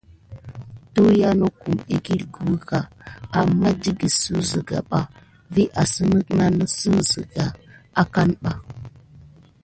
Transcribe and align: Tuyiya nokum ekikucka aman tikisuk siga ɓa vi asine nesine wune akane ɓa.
Tuyiya 0.93 1.31
nokum 1.39 1.77
ekikucka 1.95 2.79
aman 3.39 3.73
tikisuk 3.81 4.39
siga 4.49 4.77
ɓa 4.89 4.99
vi 5.53 5.63
asine 5.81 6.17
nesine 6.57 6.99
wune 7.07 7.45
akane 8.01 8.35
ɓa. 8.43 8.51